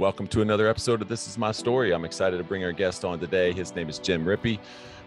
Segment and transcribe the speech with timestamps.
[0.00, 1.92] Welcome to another episode of This Is My Story.
[1.92, 3.52] I'm excited to bring our guest on today.
[3.52, 4.58] His name is Jim Rippey.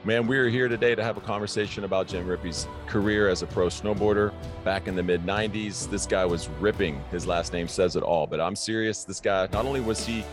[0.03, 3.47] Man, we are here today to have a conversation about Jim Rippey's career as a
[3.47, 4.31] pro snowboarder
[4.63, 5.89] back in the mid 90s.
[5.89, 7.03] This guy was ripping.
[7.09, 9.03] His last name says it all, but I'm serious.
[9.03, 10.23] This guy, not only was he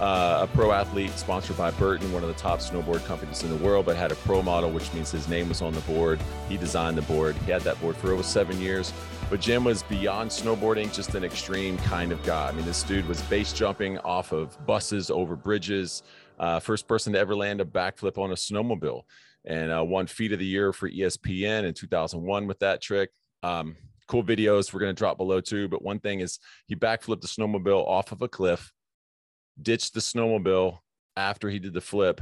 [0.00, 3.62] uh, a pro athlete sponsored by Burton, one of the top snowboard companies in the
[3.62, 6.18] world, but had a pro model, which means his name was on the board.
[6.48, 7.36] He designed the board.
[7.44, 8.94] He had that board for over seven years.
[9.28, 12.48] But Jim was beyond snowboarding, just an extreme kind of guy.
[12.48, 16.04] I mean, this dude was base jumping off of buses over bridges,
[16.38, 19.02] uh, first person to ever land a backflip on a snowmobile,
[19.44, 23.10] and uh, won Feat of the Year for ESPN in 2001 with that trick.
[23.42, 23.74] Um,
[24.06, 25.66] cool videos we're going to drop below too.
[25.66, 28.70] But one thing is he backflipped the snowmobile off of a cliff,
[29.60, 30.78] ditched the snowmobile
[31.16, 32.20] after he did the flip,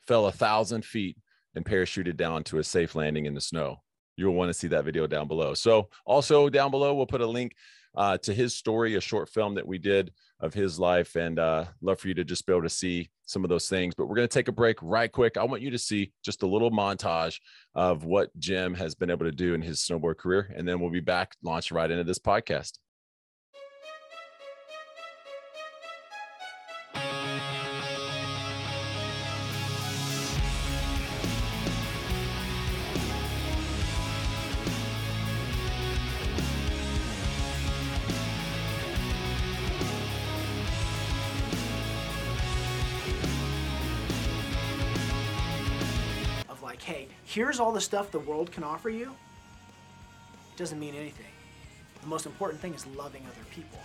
[0.00, 1.16] fell a thousand feet,
[1.54, 3.78] and parachuted down to a safe landing in the snow
[4.16, 5.54] you'll want to see that video down below.
[5.54, 7.54] So also down below, we'll put a link
[7.96, 11.64] uh, to his story, a short film that we did of his life, and uh,
[11.80, 13.94] love for you to just be able to see some of those things.
[13.94, 15.36] But we're going to take a break right quick.
[15.36, 17.38] I want you to see just a little montage
[17.74, 20.90] of what Jim has been able to do in his snowboard career, and then we'll
[20.90, 22.78] be back, launch right into this podcast.
[47.34, 51.26] Here's all the stuff the world can offer you, it doesn't mean anything.
[52.00, 53.78] The most important thing is loving other people.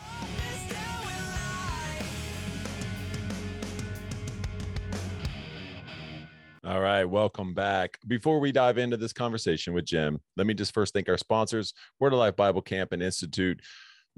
[6.64, 7.98] All right, welcome back.
[8.06, 11.74] Before we dive into this conversation with Jim, let me just first thank our sponsors,
[12.00, 13.60] Word of Life Bible Camp and Institute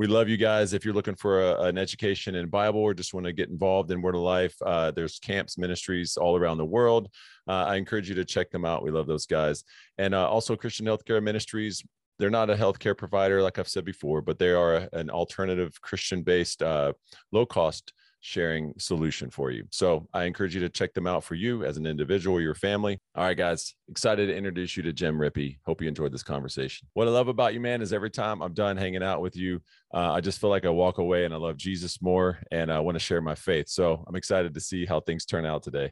[0.01, 0.73] we love you guys.
[0.73, 3.91] If you're looking for a, an education in Bible or just want to get involved
[3.91, 7.07] in Word of Life, uh, there's camps, ministries all around the world.
[7.47, 8.81] Uh, I encourage you to check them out.
[8.81, 9.63] We love those guys.
[9.99, 11.83] And uh, also Christian Healthcare Ministries.
[12.17, 16.23] They're not a healthcare provider, like I've said before, but they are an alternative Christian
[16.23, 16.93] based, uh,
[17.31, 19.65] low cost sharing solution for you.
[19.71, 22.99] So I encourage you to check them out for you as an individual your family.
[23.15, 25.57] All right, guys, excited to introduce you to Jim Rippey.
[25.65, 26.87] Hope you enjoyed this conversation.
[26.93, 29.61] What I love about you, man, is every time I'm done hanging out with you,
[29.93, 32.79] uh, I just feel like I walk away and I love Jesus more and I
[32.79, 33.67] want to share my faith.
[33.67, 35.91] So I'm excited to see how things turn out today.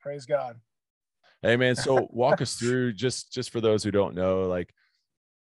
[0.00, 0.56] Praise God.
[1.42, 4.72] Hey man, so walk us through just just for those who don't know, like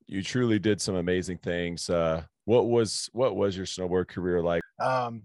[0.06, 1.90] you truly did some amazing things.
[1.90, 4.62] Uh, what was what was your snowboard career like?
[4.80, 5.24] Um,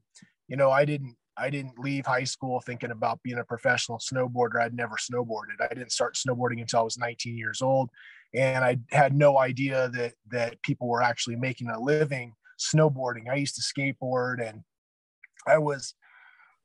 [0.49, 4.61] you know, I didn't I didn't leave high school thinking about being a professional snowboarder.
[4.61, 5.61] I'd never snowboarded.
[5.61, 7.91] I didn't start snowboarding until I was 19 years old,
[8.35, 13.31] and I had no idea that that people were actually making a living snowboarding.
[13.31, 14.63] I used to skateboard, and
[15.47, 15.95] I was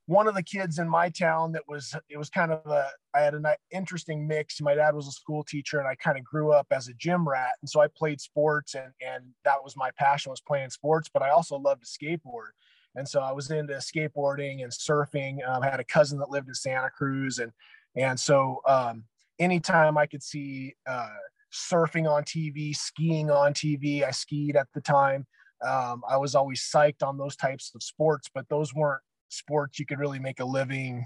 [0.05, 3.21] one of the kids in my town that was it was kind of a I
[3.21, 4.59] had an interesting mix.
[4.59, 7.27] My dad was a school teacher, and I kind of grew up as a gym
[7.27, 11.09] rat, and so I played sports, and and that was my passion was playing sports.
[11.13, 12.51] But I also loved to skateboard
[12.95, 15.47] and so I was into skateboarding and surfing.
[15.47, 17.51] Um, I had a cousin that lived in Santa Cruz, and
[17.95, 19.03] and so um,
[19.39, 21.09] anytime I could see uh,
[21.51, 25.25] surfing on TV, skiing on TV, I skied at the time.
[25.65, 29.85] Um, I was always psyched on those types of sports, but those weren't sports you
[29.85, 31.05] could really make a living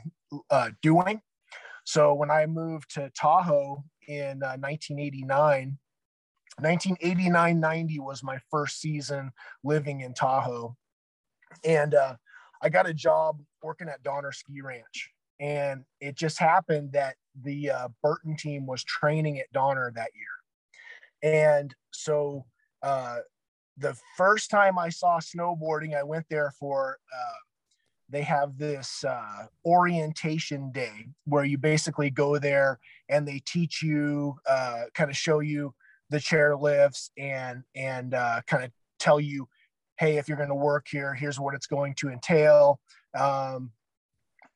[0.50, 1.22] uh, doing.
[1.86, 5.78] So when I moved to Tahoe in uh, 1989,
[6.60, 9.32] 1989 90 was my first season
[9.64, 10.76] living in Tahoe
[11.64, 12.16] and uh,
[12.62, 15.12] I got a job working at Donner Ski Ranch.
[15.40, 21.52] And it just happened that the uh, Burton team was training at Donner that year.
[21.56, 22.46] And so
[22.82, 23.20] uh,
[23.78, 27.34] the first time I saw snowboarding, I went there for, uh,
[28.10, 32.80] they have this uh, orientation day where you basically go there
[33.10, 35.76] and they teach you, uh, kind of show you
[36.10, 38.14] the chair lifts and, and
[38.48, 39.48] kind of tell you
[39.98, 42.80] hey, if you're going to work here, here's what it's going to entail.
[43.18, 43.72] Um,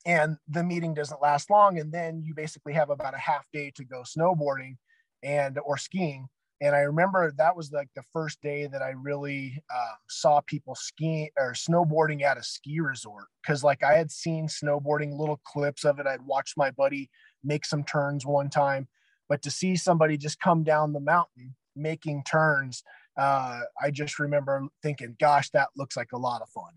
[0.05, 1.79] and the meeting doesn't last long.
[1.79, 4.77] And then you basically have about a half day to go snowboarding
[5.23, 6.27] and or skiing.
[6.59, 10.75] And I remember that was like the first day that I really um, saw people
[10.75, 13.25] skiing or snowboarding at a ski resort.
[13.45, 16.05] Cause like I had seen snowboarding little clips of it.
[16.05, 17.09] I'd watched my buddy
[17.43, 18.87] make some turns one time,
[19.27, 22.83] but to see somebody just come down the mountain making turns
[23.21, 26.73] uh, I just remember thinking, gosh, that looks like a lot of fun.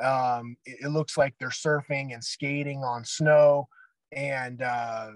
[0.00, 3.66] Um, it, it, looks like they're surfing and skating on snow,
[4.12, 5.10] and uh,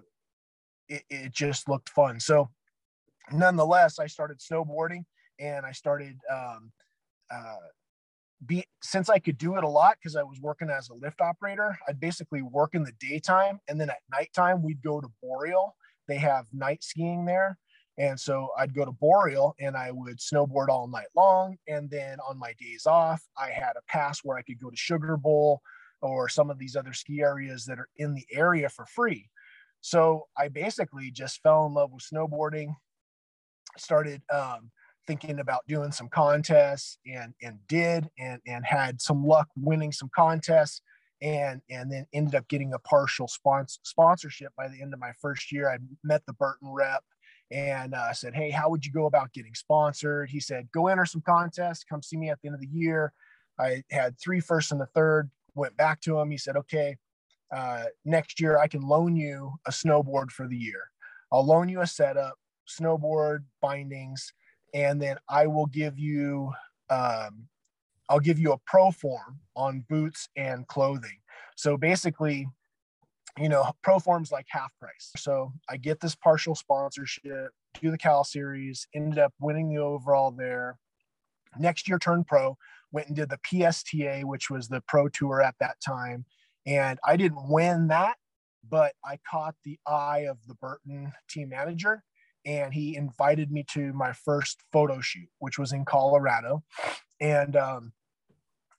[0.89, 2.19] it, it just looked fun.
[2.19, 2.51] So,
[3.31, 5.05] nonetheless, I started snowboarding
[5.39, 6.73] and I started um,
[7.33, 7.55] uh,
[8.45, 11.21] be since I could do it a lot because I was working as a lift
[11.21, 15.77] operator, I'd basically work in the daytime and then at nighttime we'd go to Boreal.
[16.09, 17.59] They have night skiing there.
[17.97, 21.57] And so I'd go to Boreal and I would snowboard all night long.
[21.69, 24.77] And then on my days off, I had a pass where I could go to
[24.77, 25.61] Sugar Bowl
[26.03, 29.31] or some of these other ski areas that are in the area for free.
[29.81, 32.75] So I basically just fell in love with snowboarding,
[33.77, 34.71] started um,
[35.07, 40.11] thinking about doing some contests and and did and and had some luck winning some
[40.15, 40.81] contests
[41.21, 45.13] and and then ended up getting a partial sponsor, sponsorship by the end of my
[45.21, 45.71] first year.
[45.71, 47.05] I met the Burton rep
[47.55, 51.07] and uh, said, "Hey, how would you go about getting sponsored?" He said, "Go enter
[51.07, 51.85] some contests.
[51.85, 53.13] Come see me at the end of the year."
[53.59, 55.31] I had three first and the third.
[55.55, 56.31] Went back to him.
[56.31, 56.97] He said, "Okay,
[57.55, 60.91] uh, next year I can loan you a snowboard for the year.
[61.33, 62.35] I'll loan you a setup,
[62.69, 64.33] snowboard bindings,
[64.75, 66.53] and then I will give you
[66.91, 67.47] um,
[68.09, 71.19] I'll give you a pro form on boots and clothing.
[71.57, 72.49] So basically,
[73.39, 75.11] you know, pro form's like half price.
[75.17, 77.51] So I get this partial sponsorship,
[77.81, 80.79] do the Cal series, ended up winning the overall there.
[81.59, 82.57] Next year turned pro,
[82.93, 86.25] went and did the PSTA, which was the pro tour at that time.
[86.67, 88.17] And I didn't win that,
[88.69, 92.03] but I caught the eye of the Burton team manager
[92.47, 96.63] and he invited me to my first photo shoot, which was in Colorado.
[97.21, 97.93] And um,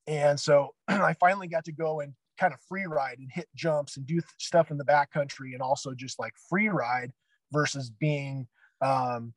[0.08, 3.98] and so I finally got to go and kind of free ride and hit jumps
[3.98, 7.12] and do stuff in the backcountry and also just like free ride
[7.52, 8.48] versus being
[8.82, 9.34] um,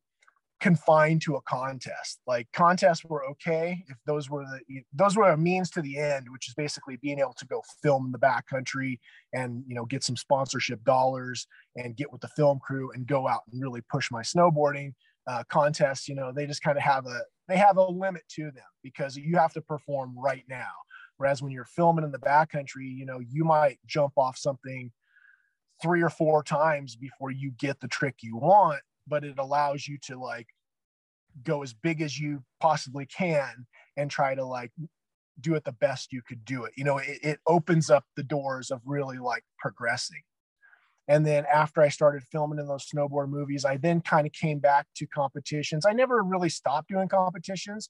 [0.60, 2.20] confined to a contest.
[2.26, 6.26] Like contests were okay if those were the those were a means to the end,
[6.30, 8.98] which is basically being able to go film in the backcountry
[9.32, 11.46] and you know get some sponsorship dollars
[11.76, 14.92] and get with the film crew and go out and really push my snowboarding.
[15.26, 18.44] Uh, contests, you know, they just kind of have a they have a limit to
[18.44, 20.70] them because you have to perform right now.
[21.18, 24.90] Whereas when you're filming in the backcountry, you know, you might jump off something
[25.82, 29.98] three or four times before you get the trick you want but it allows you
[30.02, 30.48] to like
[31.42, 33.66] go as big as you possibly can
[33.96, 34.72] and try to like
[35.40, 36.72] do it the best you could do it.
[36.76, 40.22] You know it, it opens up the doors of really like progressing.
[41.06, 44.58] And then after i started filming in those snowboard movies i then kind of came
[44.58, 45.86] back to competitions.
[45.86, 47.88] I never really stopped doing competitions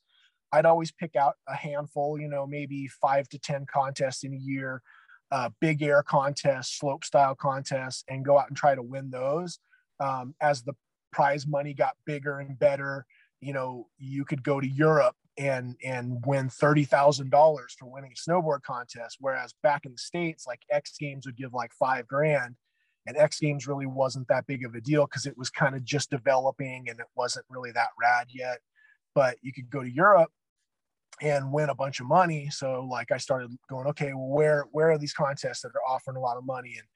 [0.53, 4.37] i'd always pick out a handful you know maybe five to ten contests in a
[4.37, 4.83] year
[5.31, 9.59] uh, big air contests slope style contests and go out and try to win those.
[10.00, 10.75] Um, as the
[11.12, 13.06] prize money got bigger and better
[13.41, 17.31] you know you could go to europe and and win $30,000
[17.79, 19.17] for winning a snowboard contest.
[19.21, 22.56] Whereas back in the states like X Games would give like 5 grand
[23.06, 25.85] and X Games really wasn't that big of a deal cuz it was kind of
[25.85, 28.59] just developing and it wasn't really that rad yet.
[29.15, 30.31] But you could go to Europe
[31.23, 34.91] and win a bunch of money so like I started going okay well where where
[34.91, 36.87] are these contests that are offering a lot of money and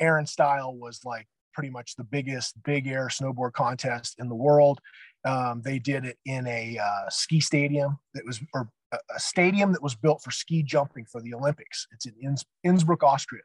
[0.00, 4.34] Air & Style was like pretty much the biggest big air snowboard contest in the
[4.34, 4.80] world.
[5.24, 9.82] Um, they did it in a uh, ski stadium that was, or a stadium that
[9.82, 11.86] was built for ski jumping for the Olympics.
[11.92, 13.42] It's in Inns- Innsbruck, Austria.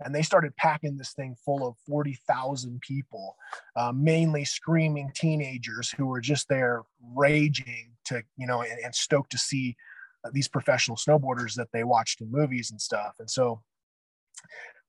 [0.00, 3.36] And they started packing this thing full of 40,000 people,
[3.76, 6.82] uh, mainly screaming teenagers who were just there
[7.14, 9.76] raging to, you know, and, and stoked to see
[10.24, 13.14] uh, these professional snowboarders that they watched in movies and stuff.
[13.18, 13.62] And so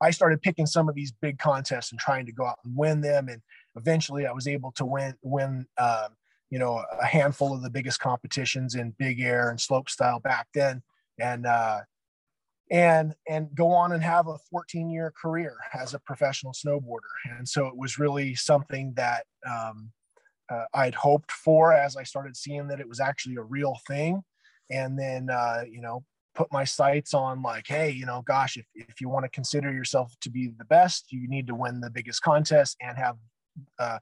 [0.01, 3.01] I started picking some of these big contests and trying to go out and win
[3.01, 3.28] them.
[3.30, 3.42] And
[3.75, 6.10] eventually I was able to win, win, um,
[6.50, 10.48] you know, a handful of the biggest competitions in big air and slope style back
[10.54, 10.84] then.
[11.20, 11.82] And, uh,
[12.72, 17.48] and and go on and have a 14 year career as a professional snowboarder and
[17.48, 19.92] so it was really something that um,
[20.50, 24.22] uh, i'd hoped for as i started seeing that it was actually a real thing.
[24.72, 28.66] And then uh, you know put my sights on like hey you know gosh if,
[28.74, 31.90] if you want to consider yourself to be the best you need to win the
[31.90, 33.16] biggest contest and have
[33.80, 34.00] uh,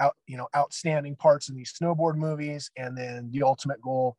[0.00, 2.70] out you know outstanding parts in these snowboard movies.
[2.76, 4.16] And then the ultimate goal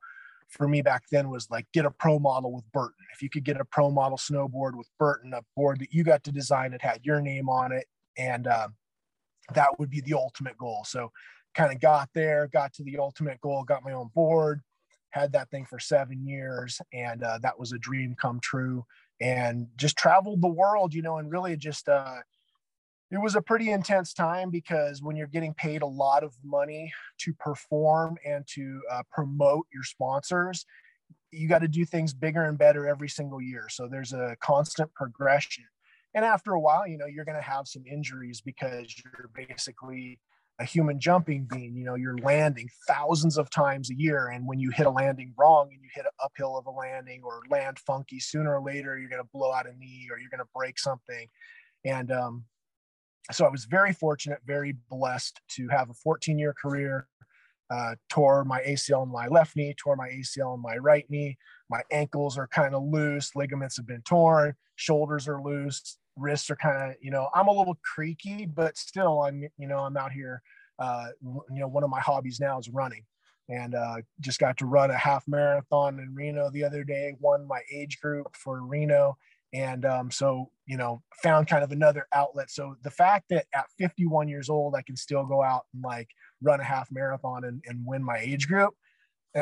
[0.50, 2.94] for me back then was like get a pro model with burton.
[3.14, 6.24] If you could get a pro model snowboard with burton a board that you got
[6.26, 7.86] to design it had your name on it
[8.18, 8.70] and uh,
[9.54, 10.84] that would be the ultimate goal.
[10.86, 11.12] So
[11.56, 14.62] kind of got there got to the ultimate goal got my own board
[15.10, 18.86] had that thing for seven years and uh, that was a dream come true
[19.22, 22.18] and just traveled the world you know and really just uh,
[23.12, 26.92] it was a pretty intense time because when you're getting paid a lot of money
[27.20, 30.66] to perform and to uh, promote your sponsors
[31.32, 33.68] you got to do things bigger and better every single year.
[33.70, 35.66] So there's a constant progression.
[36.14, 40.20] And after a while you know you're going to have some injuries because you're basically
[40.60, 41.76] a human jumping bean.
[41.76, 44.30] You know, you're landing thousands of times a year.
[44.30, 47.22] And when you hit a landing wrong and you hit an uphill of a landing
[47.24, 50.30] or land funky, sooner or later, you're going to blow out a knee or you're
[50.30, 51.28] going to break something.
[51.84, 52.46] And um,
[53.32, 57.08] so I was very fortunate, very blessed to have a 14 year career.
[57.72, 61.36] Uh, tore my ACL in my left knee, tore my ACL in my right knee.
[61.68, 66.56] My ankles are kind of loose, ligaments have been torn, shoulders are loose, wrists are
[66.56, 70.12] kind of, you know, I'm a little creaky, but still, I'm, you know, I'm out
[70.12, 70.42] here.
[70.78, 73.04] Uh, you know, one of my hobbies now is running,
[73.48, 77.16] and uh, just got to run a half marathon in Reno the other day.
[77.20, 79.18] Won my age group for Reno,
[79.54, 82.50] and um, so you know, found kind of another outlet.
[82.50, 86.10] So the fact that at 51 years old, I can still go out and like
[86.42, 88.74] run a half marathon and, and win my age group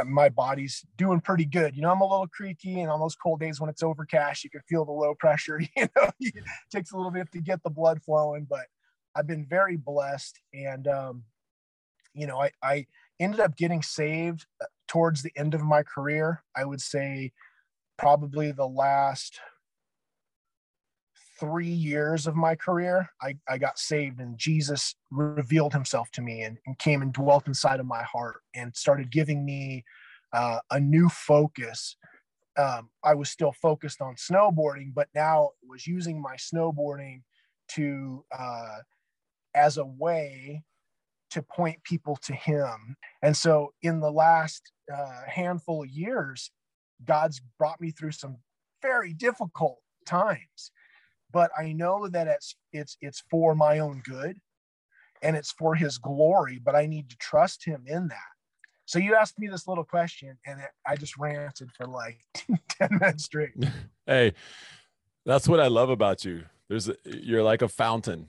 [0.06, 1.76] my body's doing pretty good.
[1.76, 4.50] You know, I'm a little creaky, and on those cold days when it's overcast, you
[4.50, 5.60] can feel the low pressure.
[5.76, 8.66] You know, it takes a little bit to get the blood flowing, but
[9.16, 10.40] I've been very blessed.
[10.54, 11.24] And, um,
[12.14, 12.86] you know, I, I
[13.20, 16.44] ended up getting saved uh, towards the end of my career.
[16.56, 17.32] I would say
[17.98, 19.40] probably the last
[21.44, 26.42] three years of my career, I, I got saved and Jesus revealed himself to me
[26.44, 29.84] and, and came and dwelt inside of my heart and started giving me
[30.32, 31.98] uh, a new focus.
[32.58, 37.24] Um, I was still focused on snowboarding, but now was using my snowboarding
[37.72, 38.78] to uh,
[39.54, 40.64] as a way
[41.32, 42.96] to point people to him.
[43.22, 46.52] And so in the last uh, handful of years,
[47.04, 48.38] God's brought me through some
[48.82, 50.72] very difficult times
[51.34, 54.40] but I know that it's it's it's for my own good
[55.22, 58.18] and it's for his glory, but I need to trust him in that.
[58.86, 62.20] So you asked me this little question and I just ranted for like
[62.70, 63.52] 10 minutes straight.
[64.06, 64.34] Hey,
[65.25, 66.44] that's what I love about you.
[66.68, 68.28] There's a, you're like a fountain.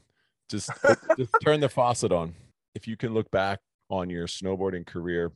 [0.49, 0.71] Just
[1.19, 2.37] just turn the faucet on.
[2.77, 3.59] If you can look back
[3.91, 5.33] on your snowboarding career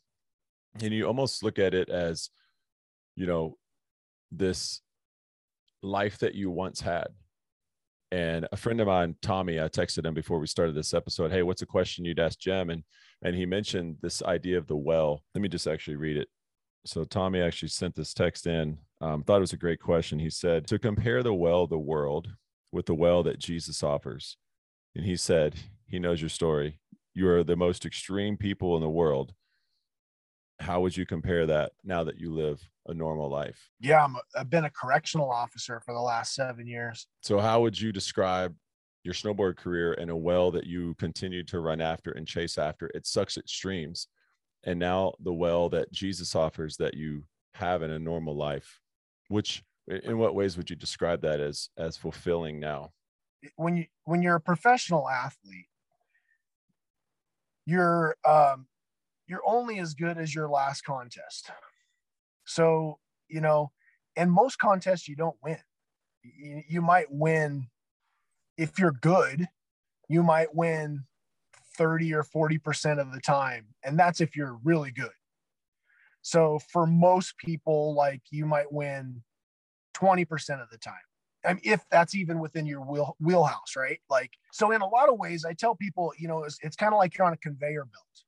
[0.81, 2.31] and you almost look at it as
[3.17, 3.57] you know
[4.31, 4.81] this
[5.83, 7.09] life that you once had
[8.11, 11.31] and a friend of mine, Tommy, I texted him before we started this episode.
[11.31, 12.71] Hey, what's a question you'd ask Jim?
[12.71, 12.85] And
[13.23, 15.23] and he mentioned this idea of the well.
[15.35, 16.29] Let me just actually read it.
[16.87, 18.79] So Tommy actually sent this text in.
[19.01, 20.19] Um, thought it was a great question.
[20.19, 22.29] He said to compare the well the world
[22.73, 24.37] with the well that Jesus offers,
[24.95, 25.55] and he said
[25.87, 26.81] he knows your story.
[27.15, 29.35] You are the most extreme people in the world.
[30.61, 33.71] How would you compare that now that you live a normal life?
[33.81, 37.07] Yeah, I'm a, I've been a correctional officer for the last seven years.
[37.23, 38.55] So, how would you describe
[39.05, 42.91] your snowboard career and a well that you continue to run after and chase after?
[42.95, 44.09] It sucks extremes.
[44.65, 47.25] And now the well that Jesus offers that you
[47.55, 48.81] have in a normal life,
[49.29, 52.93] which in what ways would you describe that as as fulfilling now?
[53.57, 55.69] When you when you're a professional athlete,
[57.67, 58.67] you're um,
[59.29, 61.51] you're only as good as your last contest.
[62.47, 63.71] So, you know,
[64.17, 65.59] and most contests you don't win.
[66.23, 67.69] You, you might win
[68.57, 69.47] if you're good,
[70.09, 71.05] you might win
[71.77, 73.67] 30 or 40% of the time.
[73.85, 75.11] And that's if you're really good.
[76.23, 79.23] So for most people, like you might win
[79.97, 80.95] 20% of the time.
[81.45, 84.01] I mean, if that's even within your wheel, wheelhouse, right?
[84.11, 86.93] Like, so in a lot of ways, I tell people, you know, it's, it's kind
[86.93, 88.25] of like you're on a conveyor belt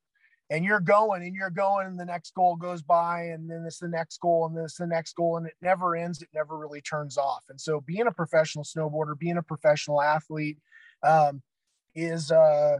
[0.51, 3.79] and you're going and you're going and the next goal goes by and then it's
[3.79, 6.57] the next goal and then it's the next goal and it never ends it never
[6.57, 7.45] really turns off.
[7.49, 10.57] And so being a professional snowboarder being a professional athlete
[11.03, 11.41] um,
[11.95, 12.79] is uh,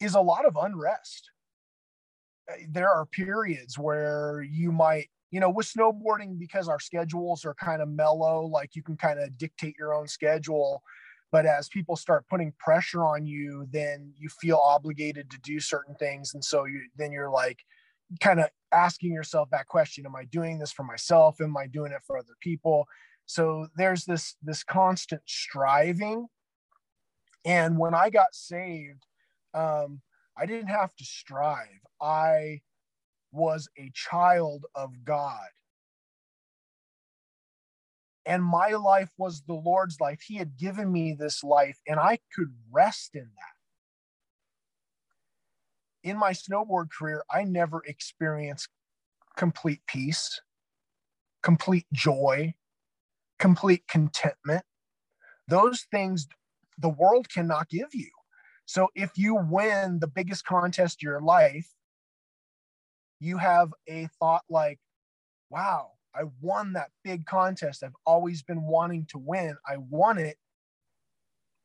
[0.00, 1.30] is a lot of unrest.
[2.50, 7.54] Uh, there are periods where you might you know with snowboarding because our schedules are
[7.54, 10.82] kind of mellow like you can kind of dictate your own schedule
[11.32, 15.94] but as people start putting pressure on you then you feel obligated to do certain
[15.94, 16.34] things.
[16.34, 17.60] And so you then you're like
[18.20, 21.40] kind of asking yourself that question am i doing this for myself?
[21.40, 22.86] Am i doing it for other people?
[23.26, 26.26] So there's this this constant striving.
[27.44, 29.06] And when i got saved
[29.54, 30.00] um,
[30.36, 31.80] i didn't have to strive.
[32.00, 32.60] I
[33.32, 35.48] was a child of god
[38.26, 40.20] and my life was the Lord's life.
[40.26, 43.56] He had given me this life, and I could rest in that.
[46.02, 48.68] In my snowboard career, I never experienced
[49.36, 50.40] complete peace,
[51.42, 52.54] complete joy,
[53.38, 54.64] complete contentment.
[55.48, 56.26] Those things
[56.78, 58.10] the world cannot give you.
[58.64, 61.68] So if you win the biggest contest of your life,
[63.18, 64.78] you have a thought like,
[65.50, 67.82] wow, I won that big contest.
[67.84, 69.56] I've always been wanting to win.
[69.66, 70.36] I won it.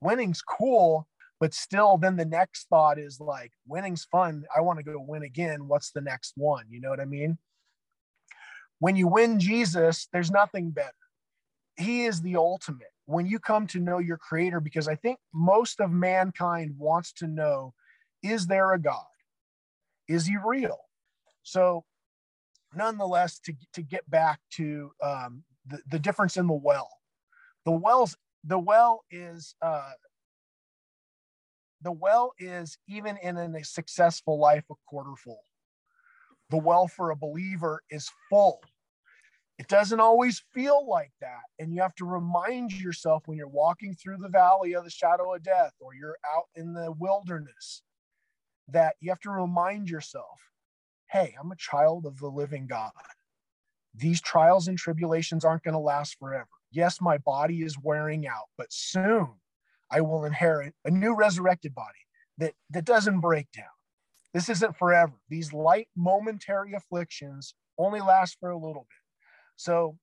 [0.01, 1.07] Winning's cool,
[1.39, 4.45] but still then the next thought is like winning's fun.
[4.55, 5.67] I want to go win again.
[5.67, 6.65] What's the next one?
[6.69, 7.37] You know what i mean?
[8.79, 10.91] When you win jesus there's nothing better.
[11.77, 12.87] He is the ultimate.
[13.05, 17.27] When you come to know your creator because i think most of mankind wants to
[17.27, 17.73] know
[18.23, 19.05] is there a god?
[20.07, 20.79] Is he real?
[21.43, 21.83] So
[22.75, 26.89] nonetheless to, to get back to um, the, the difference in the well.
[27.65, 29.91] The wells the well is uh,
[31.81, 35.41] the well is even in a successful life a quarter full.
[36.49, 38.61] The well for a believer is full.
[39.57, 43.95] It doesn't always feel like that and you have to remind yourself when you're walking
[43.95, 47.81] through the valley of the shadow of death or you're out in the wilderness
[48.67, 50.41] that you have to remind yourself
[51.15, 52.91] hey i'm a child of the living god
[53.93, 58.47] these trials and tribulations aren't going to last forever yes my body is wearing out
[58.57, 59.29] but soon
[59.91, 61.89] I will inherit a new resurrected body
[62.37, 63.65] that, that doesn't break down.
[64.33, 65.13] This isn't forever.
[65.29, 68.99] These light momentary afflictions only last for a little bit.
[69.55, 69.97] So,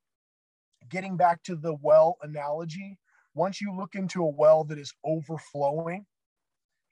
[0.88, 2.98] getting back to the well analogy,
[3.34, 6.06] once you look into a well that is overflowing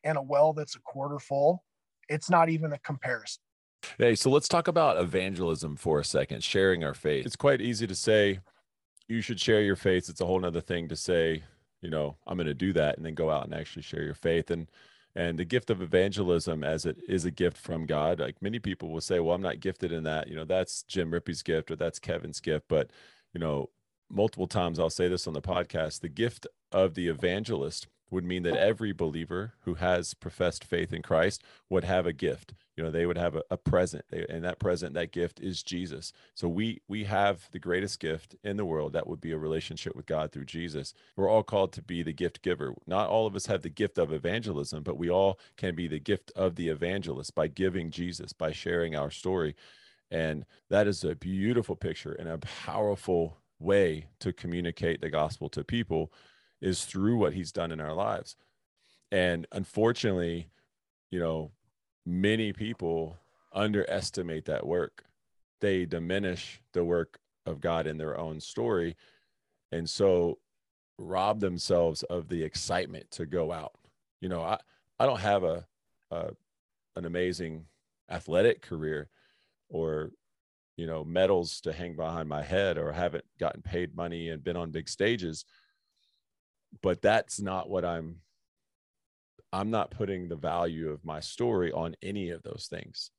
[0.05, 1.65] and a well that's a quarter full,
[2.09, 3.43] it's not even a comparison.
[3.99, 7.27] Hey, so let's talk about evangelism for a second, sharing our faith.
[7.27, 8.41] It's quite easy to say
[9.09, 10.09] you should share your faith.
[10.09, 11.43] It's a whole nother thing to say
[11.81, 14.15] you know i'm going to do that and then go out and actually share your
[14.15, 14.69] faith and
[15.17, 18.91] and the gift of evangelism as it is a gift from god like many people
[18.91, 21.77] will say well i'm not gifted in that you know that's jim rippey's gift or
[21.77, 22.91] that's kevin's gift but
[23.33, 23.69] you know
[24.11, 28.43] multiple times i'll say this on the podcast the gift of the evangelist would mean
[28.43, 32.55] that every believer who has professed faith in Christ would have a gift.
[32.77, 36.13] You know, they would have a, a present, and that present, that gift is Jesus.
[36.35, 38.93] So we we have the greatest gift in the world.
[38.93, 40.95] That would be a relationship with God through Jesus.
[41.15, 42.75] We're all called to be the gift giver.
[42.87, 46.01] Not all of us have the gift of evangelism, but we all can be the
[46.01, 49.55] gift of the evangelist by giving Jesus, by sharing our story.
[50.11, 55.63] And that is a beautiful picture and a powerful way to communicate the gospel to
[55.63, 56.11] people
[56.61, 58.37] is through what he's done in our lives.
[59.11, 60.51] And unfortunately,
[61.11, 61.51] you know,
[62.07, 63.17] many people
[63.53, 65.05] underestimate that work.
[65.61, 68.97] They diminish the work of God in their own story.
[69.73, 70.39] And so
[70.99, 73.75] rob themselves of the excitement to go out.
[74.21, 74.59] You know, I,
[74.99, 75.67] I don't have a,
[76.11, 76.31] a
[76.97, 77.65] an amazing
[78.11, 79.09] athletic career
[79.69, 80.11] or
[80.77, 84.57] you know medals to hang behind my head or haven't gotten paid money and been
[84.57, 85.45] on big stages
[86.83, 88.17] but that's not what i'm
[89.53, 93.11] i'm not putting the value of my story on any of those things.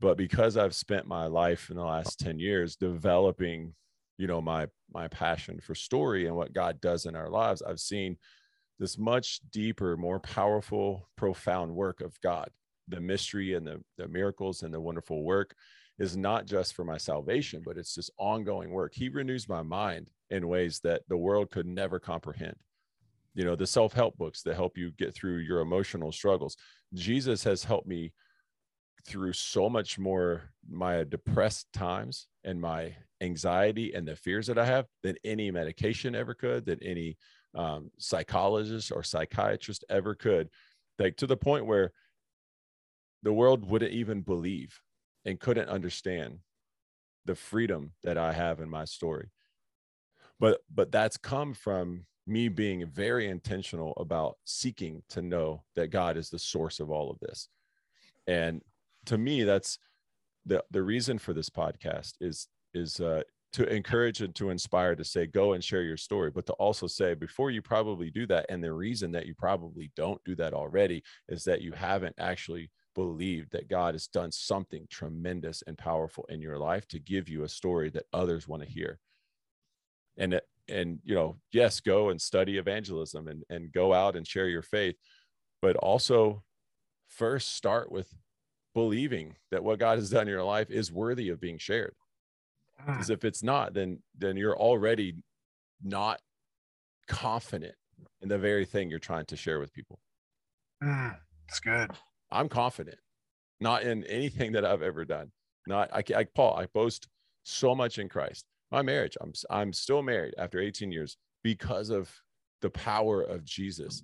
[0.00, 3.74] But because i've spent my life in the last 10 years developing
[4.16, 7.80] you know my my passion for story and what god does in our lives i've
[7.80, 8.16] seen
[8.80, 12.48] this much deeper more powerful profound work of god.
[12.88, 15.54] The mystery and the, the miracles and the wonderful work
[16.00, 20.10] is not just for my salvation but it's this ongoing work he renews my mind
[20.30, 22.56] in ways that the world could never comprehend.
[23.34, 26.56] You know, the self help books that help you get through your emotional struggles.
[26.94, 28.12] Jesus has helped me
[29.06, 34.66] through so much more my depressed times and my anxiety and the fears that I
[34.66, 37.16] have than any medication ever could, than any
[37.54, 40.48] um, psychologist or psychiatrist ever could.
[40.98, 41.92] Like to the point where
[43.22, 44.78] the world wouldn't even believe
[45.24, 46.38] and couldn't understand
[47.26, 49.30] the freedom that I have in my story
[50.40, 56.16] but but that's come from me being very intentional about seeking to know that God
[56.16, 57.48] is the source of all of this.
[58.26, 58.62] And
[59.06, 59.78] to me, that's
[60.46, 65.04] the the reason for this podcast is is uh, to encourage and to inspire to
[65.04, 68.46] say go and share your story, but to also say before you probably do that,
[68.48, 72.70] and the reason that you probably don't do that already is that you haven't actually
[72.94, 77.44] believed that God has done something tremendous and powerful in your life to give you
[77.44, 78.98] a story that others want to hear.
[80.16, 84.48] And and you know yes go and study evangelism and and go out and share
[84.48, 84.94] your faith
[85.60, 86.42] but also
[87.08, 88.08] first start with
[88.74, 91.94] believing that what god has done in your life is worthy of being shared.
[92.86, 93.14] Because ah.
[93.14, 95.16] if it's not then then you're already
[95.82, 96.20] not
[97.08, 97.74] confident
[98.22, 99.98] in the very thing you're trying to share with people.
[100.82, 101.90] Mm, that's good
[102.32, 102.98] i'm confident.
[103.60, 105.30] Not in anything that i've ever done.
[105.66, 107.08] Not i, I paul i boast
[107.42, 108.46] so much in christ.
[108.70, 112.10] My marriage i'm i'm still married after 18 years because of
[112.62, 114.02] the power of jesus.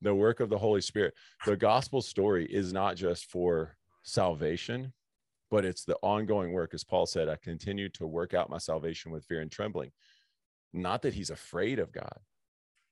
[0.00, 1.14] The work of the holy spirit.
[1.46, 4.92] The gospel story is not just for salvation
[5.50, 6.72] but it's the ongoing work.
[6.74, 9.92] As paul said i continue to work out my salvation with fear and trembling.
[10.72, 12.18] Not that he's afraid of god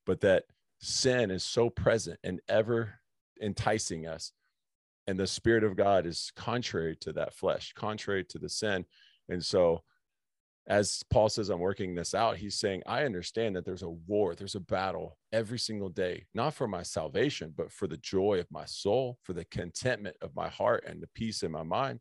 [0.07, 0.45] but that
[0.81, 2.95] sin is so present and ever
[3.41, 4.33] enticing us
[5.07, 8.85] and the spirit of god is contrary to that flesh contrary to the sin
[9.29, 9.83] and so
[10.69, 14.35] as paul says i'm working this out he's saying i understand that there's a war
[14.35, 18.47] there's a battle every single day not for my salvation but for the joy of
[18.51, 21.99] my soul for the contentment of my heart and the peace in my mind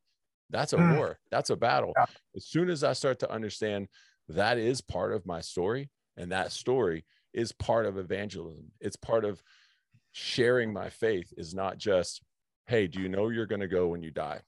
[0.49, 0.97] that's a mm.
[0.97, 2.05] war that's a battle yeah.
[2.35, 3.87] as soon as i start to understand
[4.27, 9.25] that is part of my story and that story is part of evangelism it's part
[9.25, 9.41] of
[10.11, 12.21] sharing my faith is not just
[12.67, 14.41] hey do you know you're going to go when you die?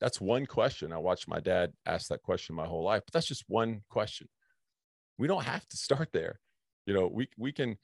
[0.00, 0.92] That's one question.
[0.92, 4.28] I watched my dad ask that question my whole life but that's just one question.
[5.18, 6.40] We don't have to start there.
[6.86, 7.76] You know we we can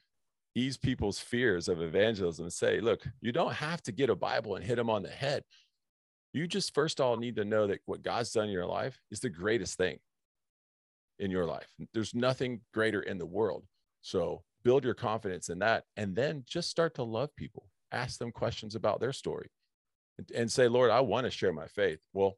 [0.54, 4.56] ease people's fears of evangelism and say look you don't have to get a bible
[4.56, 5.42] and hit them on the head.
[6.32, 9.20] You just first all need to know that what god's done in your life is
[9.20, 9.98] the greatest thing
[11.20, 11.68] in your life.
[11.92, 13.64] There's nothing greater in the world.
[14.00, 18.30] So build your confidence in that and then just start to love people ask them
[18.30, 19.50] questions about their story
[20.18, 22.36] and, and say lord i want to share my faith well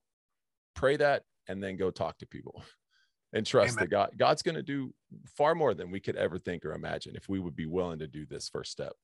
[0.74, 2.62] pray that and then go talk to people
[3.32, 3.84] and trust Amen.
[3.84, 4.92] that god god's going to do
[5.36, 8.06] far more than we could ever think or imagine if we would be willing to
[8.06, 8.94] do this first step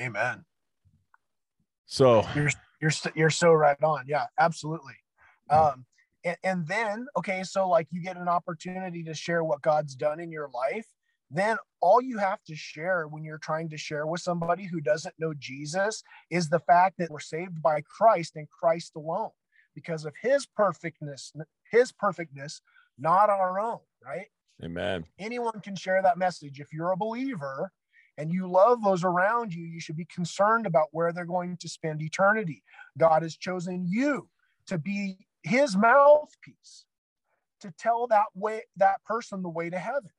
[0.00, 0.44] Amen.
[1.86, 4.04] So you're you're you're so right on.
[4.06, 4.94] Yeah, absolutely.
[5.50, 5.86] Um,
[6.24, 10.20] and, and then okay, so like you get an opportunity to share what God's done
[10.20, 10.86] in your life,
[11.30, 15.14] then all you have to share when you're trying to share with somebody who doesn't
[15.18, 19.30] know Jesus is the fact that we're saved by Christ and Christ alone
[19.74, 21.32] because of his perfectness,
[21.70, 22.60] his perfectness,
[22.98, 24.26] not our own, right?
[24.64, 25.04] Amen.
[25.18, 26.58] Anyone can share that message.
[26.60, 27.70] If you're a believer
[28.16, 31.68] and you love those around you, you should be concerned about where they're going to
[31.68, 32.64] spend eternity.
[32.96, 34.28] God has chosen you
[34.66, 36.86] to be his mouthpiece
[37.60, 40.10] to tell that way that person the way to heaven.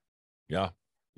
[0.47, 0.69] Yeah.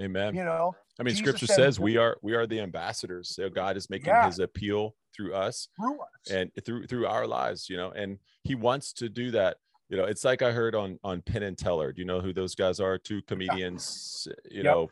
[0.02, 0.36] Amen.
[0.36, 3.36] You know, I mean, Jesus scripture says we are we are the ambassadors.
[3.36, 4.26] So God is making yeah.
[4.26, 8.56] his appeal through us, through us and through through our lives, you know, and he
[8.56, 9.58] wants to do that.
[9.90, 11.92] You know, it's like I heard on on Penn and Teller.
[11.92, 12.98] Do you know who those guys are?
[12.98, 14.34] Two comedians, yeah.
[14.50, 14.66] you yep.
[14.66, 14.90] know.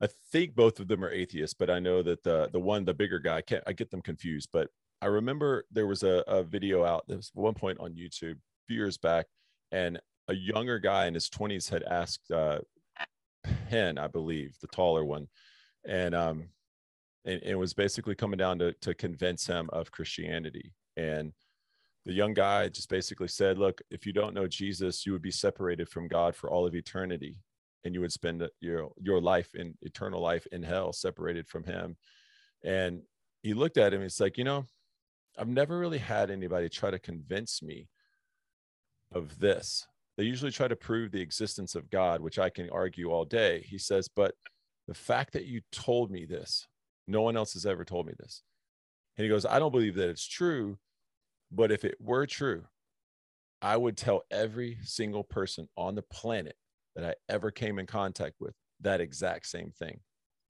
[0.00, 2.94] I think both of them are atheists, but I know that the the one, the
[2.94, 4.48] bigger guy, I can't I get them confused.
[4.52, 4.68] But
[5.02, 8.66] I remember there was a, a video out there was one point on YouTube a
[8.68, 9.26] few years back,
[9.72, 12.58] and a younger guy in his 20s had asked uh,
[13.44, 15.28] Penn, I believe, the taller one,
[15.86, 16.48] and um,
[17.24, 20.72] and, it was basically coming down to to convince him of Christianity.
[20.96, 21.32] And
[22.06, 25.30] the young guy just basically said, "Look, if you don't know Jesus, you would be
[25.30, 27.36] separated from God for all of eternity,
[27.84, 31.96] and you would spend your your life in eternal life in hell, separated from Him."
[32.62, 33.02] And
[33.42, 34.02] he looked at him.
[34.02, 34.66] He's like, "You know,
[35.38, 37.88] I've never really had anybody try to convince me
[39.12, 43.10] of this." They usually try to prove the existence of God, which I can argue
[43.10, 43.64] all day.
[43.68, 44.34] He says, but
[44.86, 46.66] the fact that you told me this,
[47.08, 48.42] no one else has ever told me this.
[49.16, 50.78] And he goes, I don't believe that it's true,
[51.50, 52.64] but if it were true,
[53.60, 56.56] I would tell every single person on the planet
[56.94, 60.00] that I ever came in contact with that exact same thing.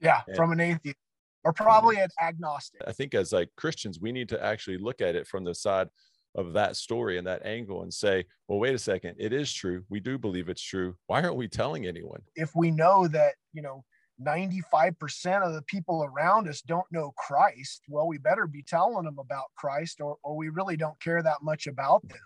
[0.01, 0.97] Yeah, and, from an atheist
[1.45, 2.81] or probably an agnostic.
[2.87, 5.89] I think as like Christians, we need to actually look at it from the side
[6.35, 9.85] of that story and that angle and say, well, wait a second, it is true.
[9.89, 10.97] We do believe it's true.
[11.07, 12.23] Why aren't we telling anyone?
[12.35, 13.85] If we know that, you know,
[14.25, 19.19] 95% of the people around us don't know Christ, well, we better be telling them
[19.19, 22.19] about Christ or, or we really don't care that much about them.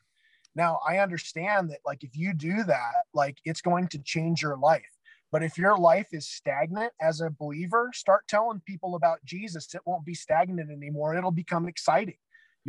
[0.55, 4.57] Now, I understand that, like, if you do that, like, it's going to change your
[4.57, 4.83] life.
[5.31, 9.75] But if your life is stagnant as a believer, start telling people about Jesus.
[9.75, 11.15] It won't be stagnant anymore.
[11.15, 12.17] It'll become exciting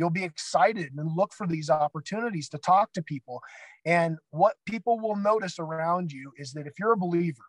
[0.00, 3.42] you'll be excited and look for these opportunities to talk to people.
[3.84, 7.44] And what people will notice around you is that if you're a believer,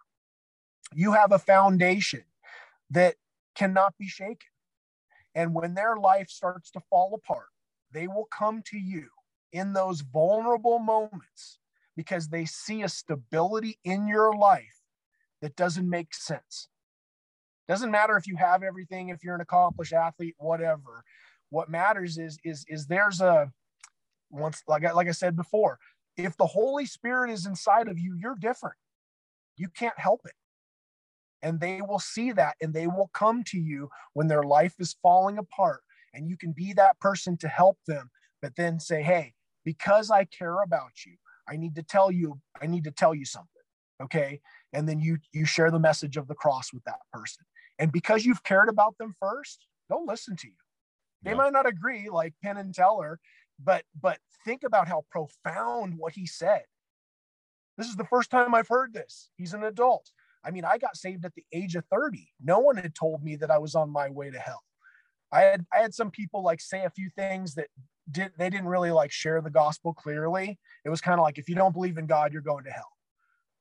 [0.93, 2.23] you have a foundation
[2.89, 3.15] that
[3.55, 4.49] cannot be shaken.
[5.33, 7.47] And when their life starts to fall apart,
[7.93, 9.07] they will come to you
[9.53, 11.59] in those vulnerable moments
[11.95, 14.81] because they see a stability in your life
[15.41, 16.67] that doesn't make sense.
[17.69, 21.05] Doesn't matter if you have everything, if you're an accomplished athlete, whatever
[21.51, 23.51] what matters is is is there's a
[24.31, 25.77] once like I, like I said before
[26.17, 28.75] if the holy spirit is inside of you you're different.
[29.57, 30.33] You can't help it.
[31.43, 34.95] And they will see that and they will come to you when their life is
[35.03, 35.81] falling apart
[36.13, 38.09] and you can be that person to help them
[38.41, 39.33] but then say hey
[39.63, 41.13] because i care about you
[41.47, 43.61] i need to tell you i need to tell you something
[44.01, 44.41] okay?
[44.73, 47.45] And then you you share the message of the cross with that person.
[47.79, 50.53] And because you've cared about them first they'll listen to you
[51.23, 51.37] they yeah.
[51.37, 53.19] might not agree, like Penn and Teller,
[53.63, 56.63] but but think about how profound what he said.
[57.77, 59.29] This is the first time I've heard this.
[59.37, 60.09] He's an adult.
[60.43, 62.27] I mean, I got saved at the age of 30.
[62.43, 64.61] No one had told me that I was on my way to hell.
[65.31, 67.67] I had I had some people like say a few things that
[68.09, 70.59] did they didn't really like share the gospel clearly.
[70.83, 72.91] It was kind of like if you don't believe in God, you're going to hell.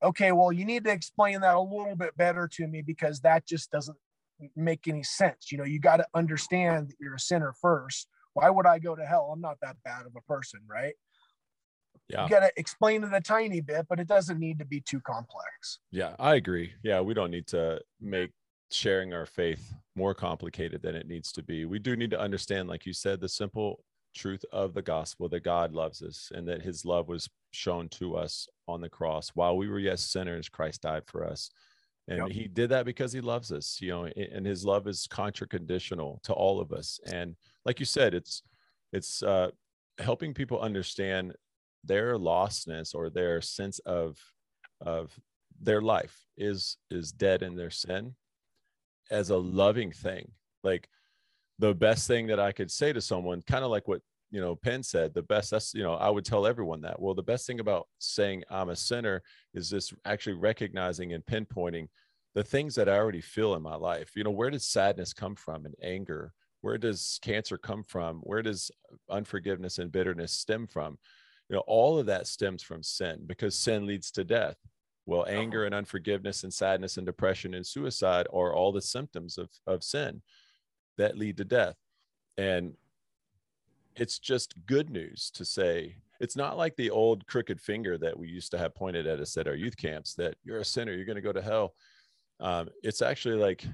[0.02, 3.46] Okay, well, you need to explain that a little bit better to me because that
[3.46, 3.98] just doesn't
[4.56, 5.50] make any sense.
[5.52, 8.08] You know, you got to understand that you're a sinner first.
[8.34, 9.30] Why would I go to hell?
[9.32, 10.94] I'm not that bad of a person, right?
[12.08, 12.24] Yeah.
[12.24, 15.00] You got to explain it a tiny bit, but it doesn't need to be too
[15.00, 15.78] complex.
[15.90, 16.72] Yeah, I agree.
[16.82, 18.30] Yeah, we don't need to make
[18.72, 21.64] sharing our faith more complicated than it needs to be.
[21.64, 25.44] We do need to understand, like you said, the simple truth of the gospel that
[25.44, 29.30] God loves us and that his love was shown to us on the cross.
[29.34, 31.50] While we were yet sinners, Christ died for us.
[32.08, 32.28] And yep.
[32.30, 36.32] he did that because he loves us, you know, and his love is contra-conditional to
[36.32, 36.98] all of us.
[37.06, 38.42] And like you said, it's
[38.92, 39.50] it's uh
[39.98, 41.34] helping people understand
[41.84, 44.18] their lostness or their sense of
[44.80, 45.18] of
[45.60, 48.14] their life is is dead in their sin
[49.10, 50.30] as a loving thing
[50.62, 50.88] like
[51.58, 54.54] the best thing that i could say to someone kind of like what you know
[54.54, 57.00] penn said the best that's you know i would tell everyone that.
[57.00, 59.22] Well the best thing about saying i'm a sinner
[59.54, 61.88] is this actually recognizing and pinpointing
[62.34, 64.12] the things that i already feel in my life.
[64.14, 66.32] You know where does sadness come from and anger?
[66.62, 68.18] Where does cancer come from?
[68.18, 68.70] Where does
[69.08, 70.98] unforgiveness and bitterness stem from?
[71.48, 74.56] You know all of that stems from sin because sin leads to death.
[75.06, 75.32] Well uh-huh.
[75.32, 79.82] anger and unforgiveness and sadness and depression and suicide are all the symptoms of, of
[79.82, 80.22] sin
[80.98, 81.76] that lead to death.
[82.36, 82.74] And
[84.00, 88.26] it's just good news to say it's not like the old crooked finger that we
[88.28, 91.04] used to have pointed at us at our youth camps that you're a sinner you're
[91.04, 91.74] going to go to hell
[92.40, 93.64] um, it's actually like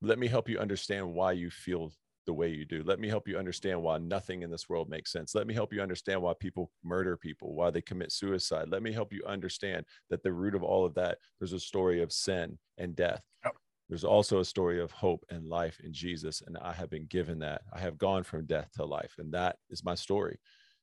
[0.00, 1.92] let me help you understand why you feel
[2.26, 2.82] the way you do.
[2.84, 5.34] Let me help you understand why nothing in this world makes sense.
[5.34, 8.68] Let me help you understand why people murder people, why they commit suicide.
[8.68, 12.02] Let me help you understand that the root of all of that, there's a story
[12.02, 13.22] of sin and death.
[13.90, 16.42] There's also a story of hope and life in Jesus.
[16.46, 17.62] And I have been given that.
[17.72, 19.16] I have gone from death to life.
[19.18, 20.38] And that is my story.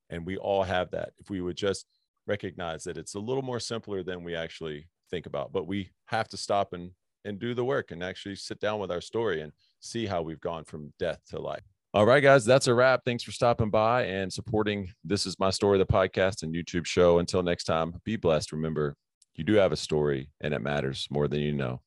[0.09, 1.13] And we all have that.
[1.17, 1.85] If we would just
[2.27, 6.27] recognize that it's a little more simpler than we actually think about, but we have
[6.29, 6.91] to stop and
[7.23, 10.39] and do the work and actually sit down with our story and see how we've
[10.39, 11.63] gone from death to life.
[11.93, 13.01] All right, guys, that's a wrap.
[13.05, 17.19] Thanks for stopping by and supporting This Is My Story, the podcast and YouTube show.
[17.19, 18.51] Until next time, be blessed.
[18.51, 18.95] Remember,
[19.35, 21.81] you do have a story and it matters more than you know.